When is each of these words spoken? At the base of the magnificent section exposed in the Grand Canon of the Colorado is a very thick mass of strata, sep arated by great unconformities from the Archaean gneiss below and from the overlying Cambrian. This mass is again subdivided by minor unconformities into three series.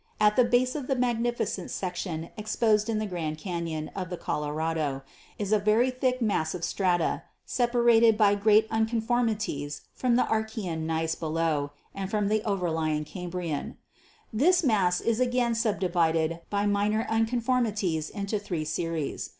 At 0.19 0.35
the 0.35 0.43
base 0.43 0.73
of 0.73 0.87
the 0.87 0.95
magnificent 0.95 1.69
section 1.69 2.31
exposed 2.35 2.89
in 2.89 2.97
the 2.97 3.05
Grand 3.05 3.37
Canon 3.37 3.89
of 3.89 4.09
the 4.09 4.17
Colorado 4.17 5.03
is 5.37 5.51
a 5.53 5.59
very 5.59 5.91
thick 5.91 6.23
mass 6.23 6.55
of 6.55 6.63
strata, 6.63 7.21
sep 7.45 7.73
arated 7.73 8.17
by 8.17 8.33
great 8.33 8.67
unconformities 8.71 9.81
from 9.93 10.15
the 10.15 10.23
Archaean 10.23 10.87
gneiss 10.87 11.13
below 11.13 11.69
and 11.93 12.09
from 12.09 12.29
the 12.29 12.41
overlying 12.45 13.03
Cambrian. 13.05 13.77
This 14.33 14.63
mass 14.63 15.01
is 15.01 15.19
again 15.19 15.53
subdivided 15.53 16.39
by 16.49 16.65
minor 16.65 17.03
unconformities 17.07 18.09
into 18.09 18.39
three 18.39 18.65
series. 18.65 19.29